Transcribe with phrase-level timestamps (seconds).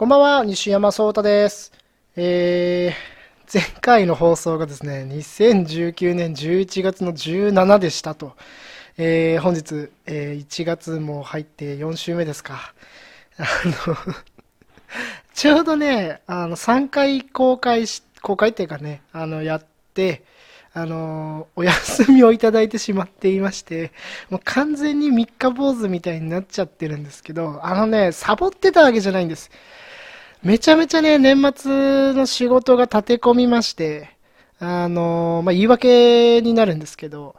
[0.00, 1.72] こんばんは、西山壮太です。
[2.16, 8.34] えー、前回の放送がですね、2019年11月の17でしたと。
[8.96, 12.72] えー、本日、えー1月も入って4週目ですか。
[13.36, 13.44] あ
[13.86, 13.96] の、
[15.34, 20.22] ちょうどね、あの、3回公開し、公開っていうかね、あの、やって、
[20.72, 23.92] あの、お休みをいただいてしまっていまして、
[24.30, 29.50] もう完全に三日坊主みたいになっちゃってるんですけど、あのね、サボってたわけじゃないんです。
[30.42, 34.08] めちゃめちゃね、年末の仕事が立て込みまして、
[34.58, 37.36] あの、まあ、言い訳になるんですけど、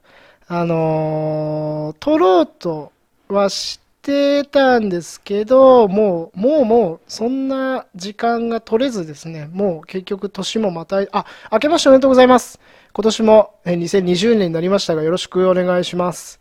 [0.47, 2.91] あの、撮ろうと
[3.27, 12.59] はしてたんですけど、もう、もうもう、そんな時間が取れずですね、もう結局年もまた、あ、明けましておめでとうございます。
[12.93, 16.39] 今年も2020年になりましたが、よろしくお願いします。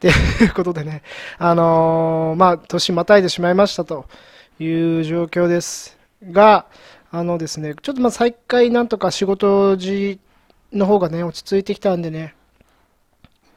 [0.00, 0.10] とい
[0.48, 1.02] うことでね、
[1.38, 4.06] あのーまあ、年またいでしまいましたと
[4.58, 5.98] いう状況です
[6.30, 6.66] が、
[7.10, 10.18] あのですね、ちょっとまあ再開なんとか仕事時
[10.72, 12.34] の方がね、落ち着いてきたんでね、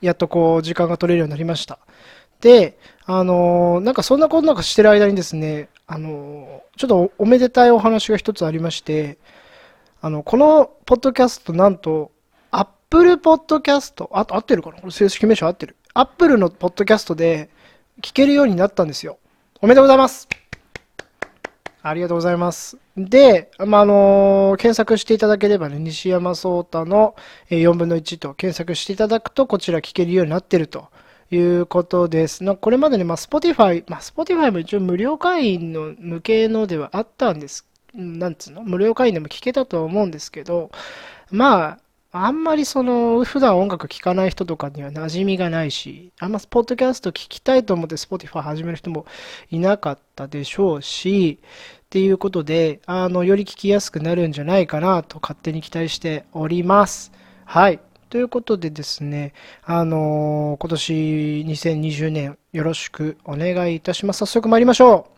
[0.01, 1.79] やっとこう、時間が取れるようになりました。
[2.39, 9.17] で、あのーなんかそんなことなんかしてる間にですね、あのーちょっとおめでたいお話が一つありまして、
[10.01, 12.11] あの、このポッドキャストなんと、
[12.51, 14.77] アップルポッドキャスト、あ、合ってるかな？
[14.77, 15.75] これ正式名称合ってる。
[15.95, 17.49] アップルのポッドキャストで
[18.03, 19.17] 聞けるようになったんですよ。
[19.59, 20.27] おめでとうございます
[21.89, 22.77] ありがとうございます。
[22.95, 27.15] で、まあ、あの検索していただければね、西山壮太の
[27.49, 30.87] 4分の1と検索していただくと、こちら聞けるようになってると
[31.31, 32.43] いうことです。
[32.43, 37.65] なこれまでね、まあ、Spotify、まあ、Spotify も一応無料会員の向けのではあったんです。
[37.93, 38.63] なんつうの？
[38.63, 40.71] 無料会員でも聞けたとは思うんですけど、
[41.31, 41.79] まあ、
[42.11, 49.05] あんまりその、普段音楽聴かない人とかには馴染みがないし、あんまスポッドキャスト聞きたいと思って Spotify 始める人も
[49.51, 57.11] いなかったでしょうし、っていうことで、あの、より聞きやすくなるんじゃないかなと勝手に期待しております。
[57.45, 57.79] はい。
[58.09, 59.33] ということでですね、
[59.63, 60.93] あのー今年
[61.45, 64.19] 2020年よろしくお願いいたします。
[64.19, 65.09] 早速参りましょ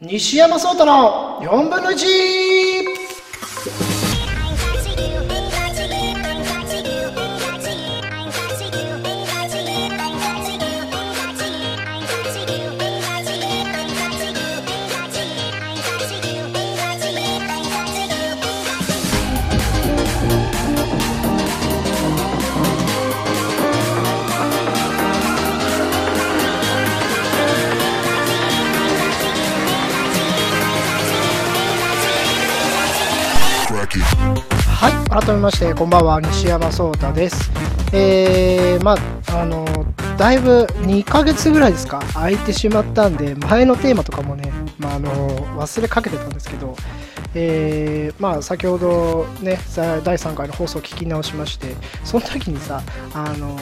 [0.00, 0.06] う。
[0.06, 2.51] 西山壮太の4分の 1!
[35.12, 37.50] 改めまして、こんばんは、西山壮太です。
[37.92, 38.96] えー、ま
[39.28, 39.66] あ、あの、
[40.16, 46.74] だいぶ2ヶ月ぐらいですか、空いてしまったんで、前のテーマとかもね、まあ、あの、忘れかけてたんですけど、
[47.34, 53.58] えー、まあ、先ほどね、第3回の放送を聞き直しまして、その時にさ、あの、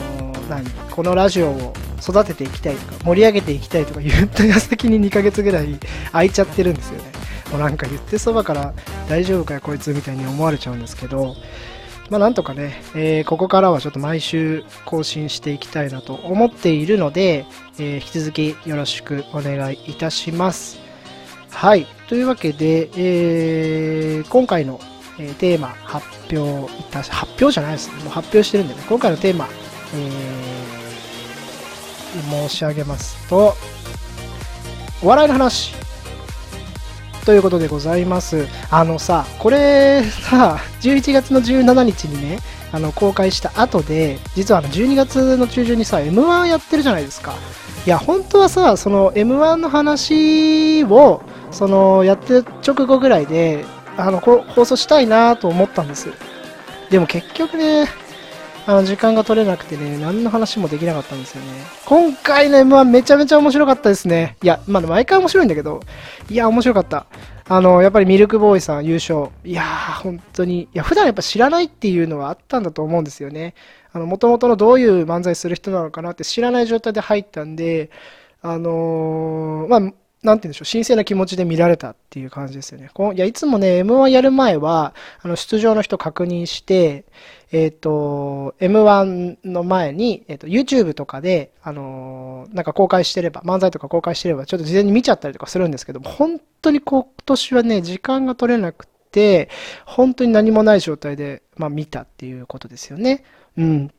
[0.49, 5.81] 何、このラジオを育てていきたいとか、盛り上げていきたいとか言った矢先に2ヶ月ぐらい
[6.13, 7.20] 空いちゃってるんですよね。
[7.51, 8.75] もうなんか言ってそばから
[9.09, 11.35] 大丈夫かよこいつみたいに思われちゃうんですけど、
[12.09, 17.47] まあなんとかね、えーここからはちょっと毎週更新していきたいなと思っているので、
[17.79, 20.79] えー引き続きよろしくお願いいたします。
[21.51, 21.87] はい。
[22.09, 24.81] というわけで、えー今回の、
[25.39, 27.97] テーマ発表いたし、発表じゃないですね。
[28.05, 29.49] もう発表してるんでね、今回のテーマ、
[29.95, 30.01] えー
[32.49, 33.55] 申し上げますと、
[35.03, 35.75] お笑いの話。
[37.31, 38.49] ということでございます。
[38.73, 42.41] あのさ、これさ、 11月の17日にね、
[42.73, 47.35] あの公開した後で、実はあの12月の中旬にさ、M1 やってるじゃないですか。
[47.87, 53.65] いや、本当はさ、その M1 の話を、そのやって直後ぐらいで、
[53.97, 56.09] あの放送したいなと思ったんです。
[56.91, 57.87] でも結局ね、
[58.71, 61.49] あの時間が取れなくてね、何の話もできなかったんですよね。
[61.87, 64.37] 今回の M1 めちゃめちゃ面白かったですね。
[64.45, 65.81] いや、まあ毎回面白いんだけど、
[66.29, 67.07] いや、面白かった。
[67.49, 69.31] あの、やっぱりミルクボーイさん優勝。
[69.45, 70.63] いやー、本当に。
[70.63, 73.55] いや、普段やっぱ知らないっていうのはあったんだと思うんですよね。
[73.93, 77.91] あの、元々のどういう漫才する人なのかなって知らない状態で入ったんで、
[78.41, 82.91] あのーまあ、なんて言うんでしょう、神聖な気持ちで見られたっていう感じですよね。
[82.93, 87.07] こいや、いつもね、M1 やる前は、あの、出場の人確認して、
[87.53, 99.49] えっ、と、M1 の前に、えっ、と、YouTube とかで、あのーなんか公開してれば、漫才とか公開してれば、ちょっと事前に見ちゃったりとかするんですけど、本当に今年はね、時間が取れなくて、
[99.87, 103.25] 本当に何もない状態で、まあ見たっていうことですよね。
[103.57, 103.91] うん。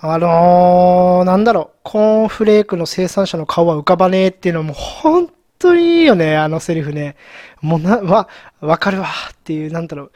[0.00, 5.28] あのーなんだろう、コーンフレークの生産者の顔は浮かばねえっていうのも本
[5.58, 7.16] 当にいいよね、あのセリフね。
[7.62, 8.28] もうな、わ、
[8.60, 10.12] わかるわっていう、なんだろう。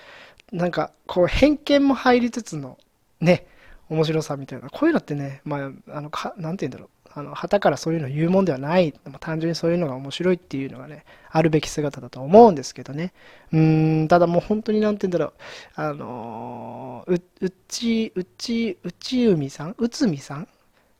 [0.57, 2.79] なんか、こう、偏見も入りつつの、
[3.21, 3.47] ね、
[3.89, 4.71] 面白さみたいな。
[4.71, 6.91] こういうのってね、まあ、あの、か、なんて言うんだろう。
[7.15, 8.95] あの、旗からそういうの言うもんではない。
[9.21, 13.13] 単純にそういうのが面白いっていうのがね、あるべき姿だと思うんですけどね。
[13.53, 15.33] うん、ただもう本当になんて言うんだろう。
[15.75, 19.75] あのう、うち、うち、うちうみさん？
[19.79, 20.49] うつみさん？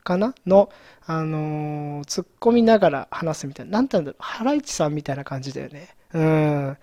[0.03, 0.35] かな？
[0.45, 0.69] の、
[1.05, 3.71] あのー、突っ込みながら話すみたいな。
[3.73, 4.23] なんて言うんだろう。
[4.23, 5.87] ハライチさんみたいな感じだよね。
[6.13, 6.77] うん。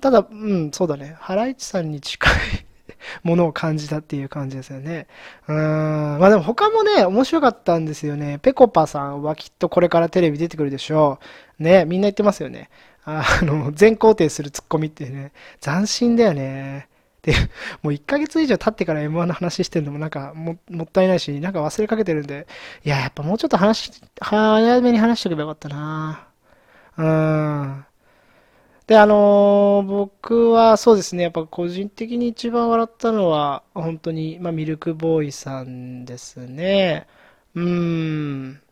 [0.00, 1.16] ただ、うん、そうだね。
[1.18, 2.34] ハライチさんに近い
[3.22, 5.06] ものを感じたっていう感じですよね。
[5.46, 5.56] うん。
[5.56, 8.38] まあでも他もね、面白かったんですよね。
[8.40, 11.18] ぺこぱさんはきっとこれからテレビ出てくるでしょ
[11.58, 11.62] う。
[11.62, 12.70] ね、みんな言ってますよね。
[13.04, 16.88] あ の、全肯定するツッコミってね、斬新だよね。
[17.22, 17.32] で、
[17.82, 22.46] もう1ヶ月以上経ってから M1 の話してるのもなんかもったいないし、なんか忘れかけてるんで、
[22.84, 26.28] いや、やっぱもうちょっと話、早めに話しとけばよかったな。
[26.96, 27.84] うん。
[28.88, 37.06] で、あのー僕はそうですね、やっぱ個人的に一番笑ったのは、本当に、まあ、ミルクボーイさんですね。
[37.54, 38.62] うん。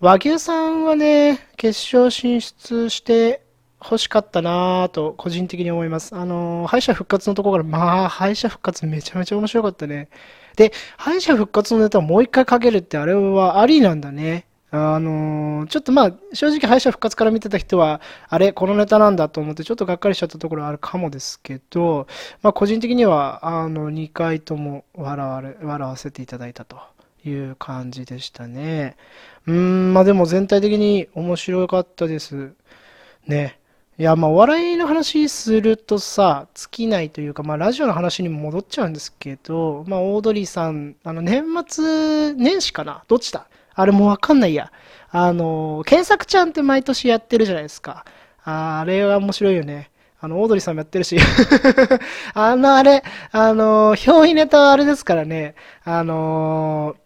[0.00, 3.42] 和牛さんはね、決勝進出して
[3.82, 6.16] 欲しかったなぁと、個人的に思います。
[6.16, 10.10] あのー敗者復活のところから、まあ、敗者復活めちゃめちゃ面白かったね。
[10.56, 14.47] で、敗者復活のネタをもう一回かけるってあれはありなんだね。
[14.70, 22.06] あのー、ちょっとまあ、正直敗者復活から見てた人は、あれ、このネタなんだと思って、ちょっとがっかりしちゃったところあるかもですけど、
[22.42, 26.76] まあ、個人的には、あの、2回とも笑われ、笑わせていただいたと
[27.24, 28.96] いう感じでしたね。
[29.46, 32.52] うん、まあでも全体的に面白かったです。
[33.26, 33.58] ね。
[33.98, 43.02] いや、まあ、お笑いの話するとさ、尽きないというか、まあ、ラジオの話にも戻っちゃうんですけど、まあ、オードリーさん、あの、年末年始かな？
[43.08, 43.48] どっちだ？
[43.78, 44.72] あれもわかんないや。
[45.10, 48.04] あの、検索ちゃんって毎年やってるじゃないですか。
[48.44, 49.92] ああれは面白いよね。
[50.20, 51.16] あの、オードリーさんもやってるし
[52.34, 55.54] あの、あれ、あの、表意ネタはあれですからね。
[55.84, 56.96] あの、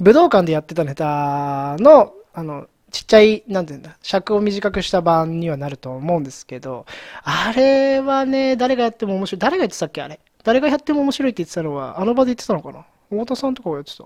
[0.00, 6.86] 武道館でやってたネタの、あの、ちっちゃい、なんていうんだ、尺を短くした版にはなると思うんですけど、
[7.24, 9.38] あれはね、誰がやっても面白い。
[9.40, 10.20] 誰が言ってたっけあれ。
[10.44, 14.04] 誰がやっても面白いって言ってたのは、あの場で言ってたのかな太田さんとかがやってた？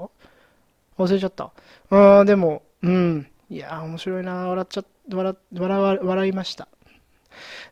[0.98, 1.52] 忘れちゃった。
[1.90, 3.26] うん、でも、うん。
[3.50, 4.48] いやー面白いな。
[4.48, 6.68] 笑っちゃ、笑、笑、笑いました。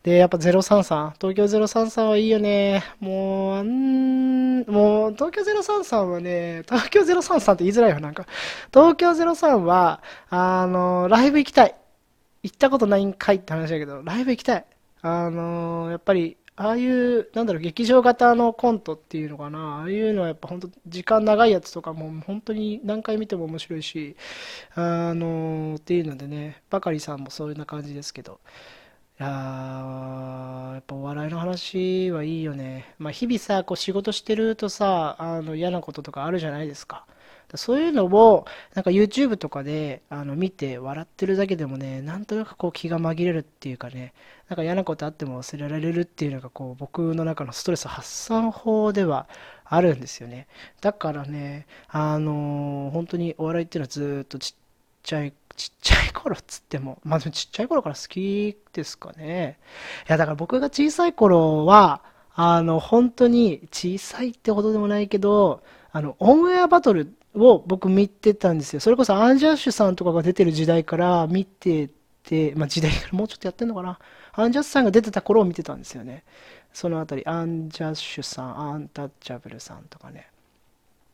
[0.03, 2.83] で、やっぱ033、東京033はいいよね。
[3.01, 8.27] もう、あん、もう、東京033はね、東京033って言いづらいよ、なんか。
[8.73, 11.75] 東京03は、あの、ライブ行きたい。
[12.43, 14.65] 行ったことないんかいって話だけど、ライブ行きたい。
[15.03, 24.15] あの、やっぱり、ああいう、なんだろう、劇場型のコントっていうのかな、ああいうのはやっぱ本当、時間長いやつとかも本当に何回見ても面白いし、
[24.75, 28.41] あのっていうのでね、バカリさんもそういうような感じですけど、
[29.21, 32.95] いやー、やっぱお笑いの話はいいよね。
[32.99, 37.07] まあ日々さ、こう仕事してるとさ、あの嫌なこととかあるじゃないですか。
[37.59, 38.45] そういうのを、
[38.75, 44.13] なんか YouTube とかで、あの、見て笑ってるだけでもね、なんとなくこう気が紛れるっていうかね、
[44.49, 49.29] なんか嫌なことあっても忘れられるっていうのがこう、僕の中のストレス発散法では
[49.65, 50.47] あるんですよね。
[50.81, 54.61] だからね、あのー本当にお笑いっていうのはずっとちっ
[55.03, 59.59] ちゃい、ちっちゃい頃っつっても、まあでもちっちゃい頃から好きですかね。
[60.09, 62.03] いや、だから僕が小さい頃は、
[62.35, 68.81] あの、本当に小さいってほどでもないけど、あの、オンエアバトルを僕見てたんですよ。
[68.81, 71.91] それこそアンジャッシュさんとかが出てる時代から見て
[72.25, 73.99] て、まあ時代からもうちょっとやってんのかな。
[74.33, 76.25] アンジャッシュさんが出てた頃を見てたんですよね。
[76.73, 80.29] そのあたり、アンジャッシュさん、アンタッチャブルさんとかね。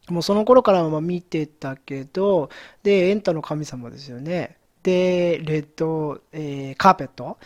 [0.08, 2.50] もうその頃からは見てたけど、
[2.82, 4.56] で、エンタの神様ですよね。
[4.82, 7.38] で、レッド、えー、カーペット？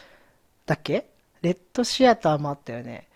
[0.67, 1.07] だっけ？
[1.41, 3.09] レッドシアターもあったよね。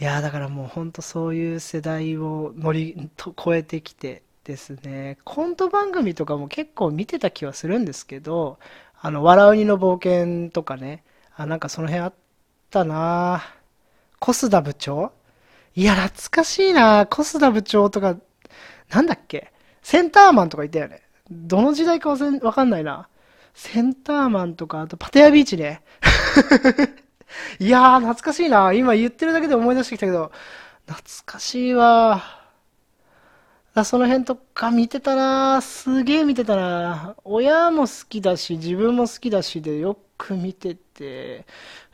[0.00, 5.18] いやだからもうほんとそういう世代を乗り、と超えてきて、ですね。
[5.24, 8.58] コント番組とかも結構見てた気はするんですけど、
[8.98, 11.04] あの、笑うにの冒険とかね、
[11.36, 12.14] あ、なんかその辺あっ
[12.70, 13.42] たな
[14.18, 15.12] コスダ部長？
[15.74, 18.16] いや、懐かしいなコスダ部長とか、
[18.88, 19.52] なんだっけ？
[19.82, 21.02] センターマンとかいたよね。
[21.30, 23.06] どの時代かわかんないな。
[23.52, 25.82] センターマンとか、あとパテアビーチね。
[27.60, 30.32] いやー、懐かしいな今言ってるだけで思い出してきたけど、
[30.86, 32.37] 懐かしいわ
[33.78, 41.46] だその辺とか見てたなすげえ見てたな親も好きだし、自分も好きだしでよく見てて、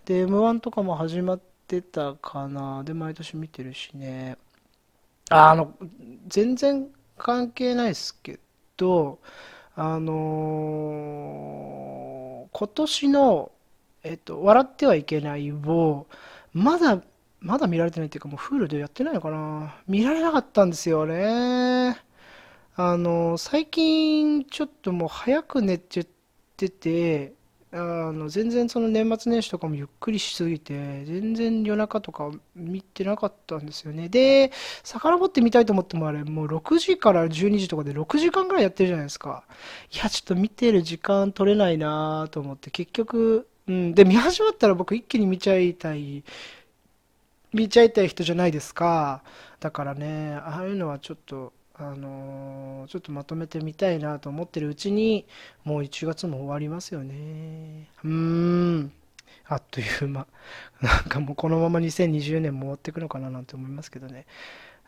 [0.05, 4.37] で、M1 とかも始まってたかなで、毎年見てるしね。
[5.31, 5.75] あ、あの、
[6.29, 8.39] 全然関係ないですけ
[8.77, 9.21] ど、
[9.77, 13.51] あのー今年の
[14.05, 16.07] えっと、笑ってはいけないを、
[16.53, 17.03] まだ、
[17.45, 21.99] まだ見られてないっていうか、もうフールでやってないのかな見られなかったんですよね。
[22.75, 26.07] あの、最近、ちょっともう早く寝ちゃっ
[26.57, 27.35] てて、
[27.71, 34.09] あの、全然その年末年始とかもゆっくりしすぎて、全然夜中とか見てなかったんですよね。
[34.09, 34.51] で、
[34.83, 39.45] 遡ってみたいと思ってもあれ、もう6時から12時とかで6時間ぐらいやってるじゃないですか。
[39.93, 46.25] いや、ちょっと見てる時間取れないなと思って、結局、うん、で、見始まったら僕一気に見ちゃいたい、
[47.55, 49.23] 見ちゃいたい人じゃないですか。
[49.61, 55.27] だからね、ああいうのはちょっと、あのーちょっとまとめてみたいなと思ってるうちに、
[55.65, 57.89] もう1月も終わりますよね。
[58.05, 58.93] うーん。
[59.47, 60.27] あっという間。
[60.81, 64.27] なんかもうこのまま2020年も終わっていくのかななんて思いますけどね。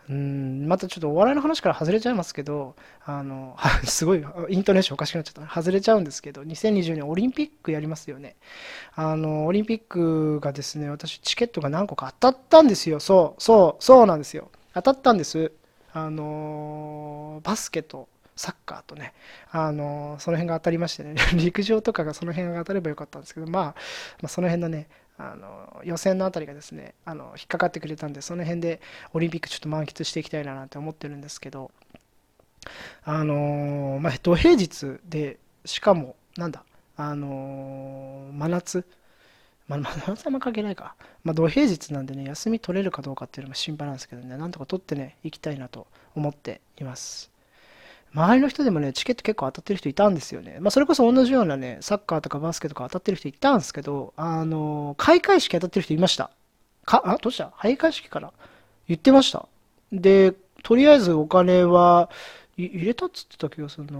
[0.08, 5.48] うん、またちょっとお笑いの話から外れちゃいますけど、あの、 すごい、イントネーションおかしくなっちゃったな。
[5.48, 8.36] 外れちゃうんですけど、2020年オリンピックやりますよね。
[8.94, 13.00] あの、オリンピックがですね、私チケットが何個か当たったんですよ。
[13.00, 14.50] そう、そう、そうなんですよ。
[14.74, 15.50] 当たったんです。
[15.92, 19.14] あの、バスケとサッカーとね、
[19.50, 23.64] あの、その辺が当たりましてね、 陸上とかがその辺が当たればよかったんですけど、まあ、
[24.20, 28.80] まあ、その辺のね、あの予選のあたりがですねあの引っかかってくれたんでその辺で
[29.12, 31.70] オリンピックちょっと満喫していきたいななんて思ってるんですけど
[33.04, 36.64] あのまあ土平日でしかもなんだ
[36.96, 38.84] あの真夏
[39.68, 40.94] まあ、真夏あんま関係ないか。
[41.24, 47.35] まあ、土平日なんでね、休み取れるかどうかっていうのが心配なんですけどね、なんとか取ってね、行きたいなと思っています。
[48.16, 50.56] 周りの人でもね、チケット結構当たってる人いたんですよね。
[50.60, 56.30] まあ、それこそ同じようなね、サッカーとかバスケとか当たってる人いたんですけど、あの、開会式当たってる人いました。
[56.86, 57.52] か、あ、どうした？
[57.58, 58.32] 開会式から？
[58.88, 59.46] 言ってました。
[59.92, 60.32] で、
[60.62, 62.08] とりあえずお金は、
[62.56, 63.98] 入れたっつってた気がするな。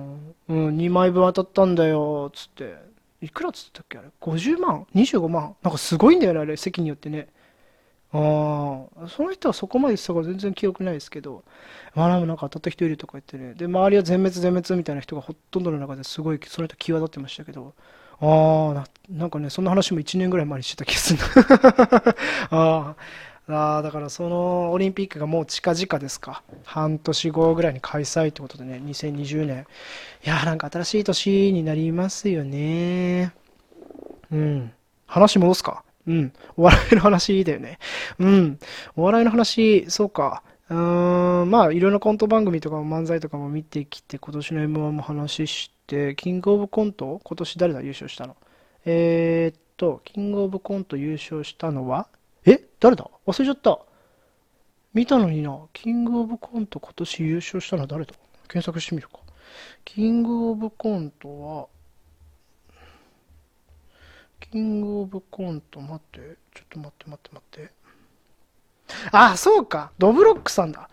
[0.49, 2.75] うん、2枚分当たったんだよ、つって。
[3.21, 5.57] いくらっつってたっけあれ ?50 万 ?25 万？
[5.63, 7.29] なんかすごいんだよね、あれ、席によってね。
[8.19, 11.45] ああ、その人はそこまで言ったから全然記憶ないですけど、
[11.95, 17.75] まあなんか当たった人いるとか言ってね、で、周りは全滅全滅みたいな人がほとんどの中ですごいその人際立ってましたけど、
[18.21, 21.21] ああ、な、なんかね、そんな話も1年ぐらい前にしてた気がする
[22.51, 22.97] な
[23.49, 26.43] ああ、だからそのオリンピックがもう近々ですか。
[26.65, 29.67] 半年後ぐらいに開催ってことでね、2020年。
[30.25, 33.33] いやーなんか新しい年になりますよね。
[34.33, 34.73] うん。
[35.07, 35.86] 話戻すか。
[36.07, 36.33] うん。
[36.57, 37.79] お笑いの話だよね。
[38.19, 38.59] うん。
[38.95, 40.43] お笑いの話、そうか。
[40.69, 48.37] うーん、まあ、いろんなコント番組とかも漫才とかも見てきて、今年の M1 も話して、キングオブコント今年誰だ優勝したの？
[48.85, 52.09] えー、っと、キングオブコント優勝したのは？
[52.45, 52.61] え？
[52.81, 53.09] 誰だ？
[53.27, 53.79] 忘れちゃった。
[54.95, 55.59] 見たのにな。
[55.73, 58.15] キングオブコント今年優勝したのは誰だ？
[58.49, 59.19] 検索してみるか。
[59.85, 61.67] キングオブコントは、
[64.41, 67.73] キングオブコント、待って、ちょっと待って待って待って。
[69.11, 69.91] あ、そうか。
[69.99, 70.89] ドブロックさんだ。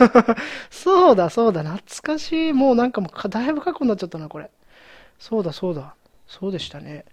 [0.70, 1.62] そうだ、そうだ。
[1.62, 2.52] 懐かしい。
[2.52, 4.50] もうなんかもう、だいぶ過去になっちゃったな、これ。
[5.18, 5.94] そうだ、そうだ。
[6.26, 7.04] そうでしたね。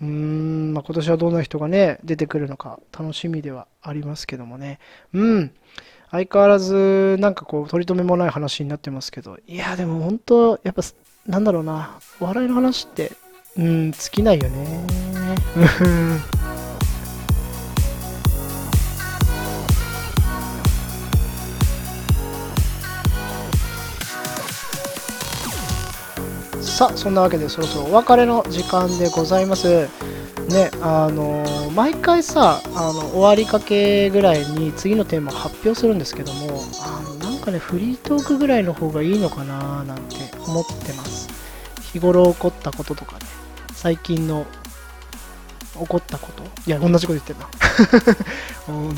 [0.00, 4.78] うーん、まあ、今年はどんな人がね、出てくるのか楽しみではありますけどもね。
[5.12, 5.52] うん。
[6.10, 10.82] 相変わらず、なんかこう、取り留めもない話になってますけど、いや、でも本当、やっぱ、
[11.26, 13.12] なんだろうな、笑いの話って、
[13.58, 14.84] うん、尽きないよね。
[26.60, 29.88] さあそんなわけでそろそろお別れの時間でございます。
[30.48, 40.14] ねあのー、毎回さあの終わりかけぐらいに次のテーマ発表するんですけどもあのなんかねフリートークぐらいの方がいいのかななんて
[40.46, 41.28] 思ってます。
[41.92, 43.27] 日頃起こったこととかね。
[43.80, 44.44] 最近の
[45.78, 46.42] 起こったこと？
[46.66, 47.46] いや同じこと言ってるな。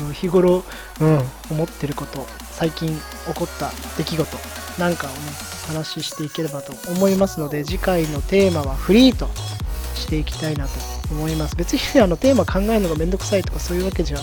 [0.13, 0.63] 日頃、
[0.99, 1.21] うん、
[1.51, 4.37] 思ってること最近起こった出来事
[4.79, 5.15] なんかをね
[5.67, 9.29] 話していければと思いますので次回のテーマはフリーと
[9.93, 10.71] していきたいなと
[11.11, 11.55] 思います。
[11.55, 14.17] 別に、ね、あのテーマ考えるのがめんどくさいとかそういうわけじゃ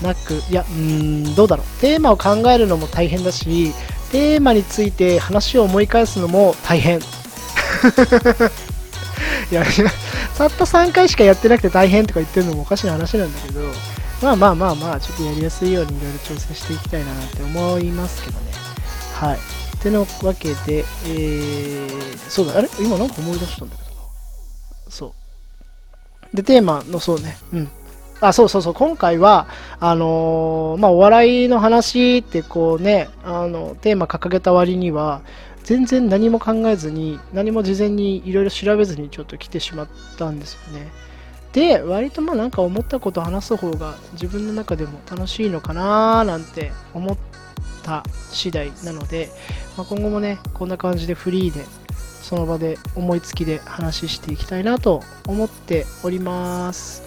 [0.00, 0.76] なくいやうー
[1.30, 1.80] んどうだろう。
[1.80, 3.74] テーマを考えるのも大変だし
[4.12, 7.00] テーマについて話を思い返すのも大変
[9.50, 9.64] いや
[10.36, 13.60] たった3回しかやってなくて大変とか言ってるのもおかしな話なんだけど
[14.22, 18.52] まあまあまあまあちょっとやりやすいようにいろいろ調整していきたいなって思いますけどね
[19.14, 19.38] はい
[19.78, 22.68] ってなわけで、えー、そうだ、あれ？
[22.80, 23.88] 今なんか思い出したんだけど。
[24.90, 25.14] そ
[26.32, 26.36] う。
[26.36, 27.68] で、テーマの、そうね、うん。
[28.20, 29.46] あ、そうそうそう、今回は、
[29.78, 35.22] あのー、まあ、お笑いの話ってこうね、あの、テーマ掲げた割には、
[35.64, 40.88] 全然何も考えずに、何も事前にいろいろ調べずにちょっと来てしまったんですよね。
[41.52, 47.16] で割とまあなんか思ったこと話す方が自分の中でも楽しいのかななんて思っ
[47.82, 49.30] た次第なので、
[49.76, 51.64] まあ、今後もねこんな感じでフリーで
[52.22, 57.02] その場で思いつきで話していきたいなと思っております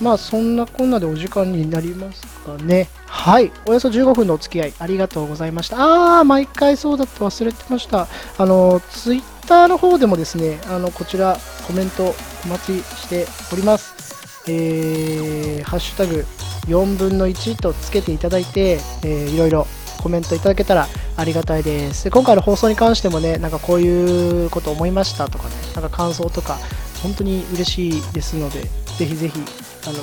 [0.00, 3.50] まあそんなこんなでお時間になりますかねはい。
[3.66, 5.78] およそ15分のお付き合いありがとうございました。
[5.78, 8.06] ああ毎回そうだって忘れてました。
[8.38, 14.44] あのツイッターの方でもですねあのこちらコメントお待ちしております。
[14.48, 16.24] えー、ハッシュタグ
[16.68, 19.66] 4分の1とつけていただいて、えー、いろいろ
[20.00, 22.04] コメントいただけたらありがたいです。
[22.04, 26.58] で今回の放送に関してもねなんかこういうこと思いましたとかねなんか感想とか
[27.02, 28.60] 本当に嬉しいですので
[28.98, 29.40] ぜひぜひ
[29.88, 29.98] あの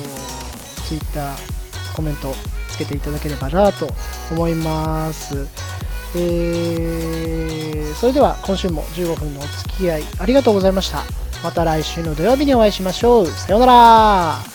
[0.86, 1.34] Twitter
[1.96, 2.34] コメント
[2.74, 3.88] つけていただければなと
[4.32, 5.46] 思います。
[6.16, 11.02] えー、それでは今週も15分のお付き合いありがとうございました。
[11.42, 13.26] また来週の土曜日にお会いしましょう。
[13.26, 14.53] さようなら。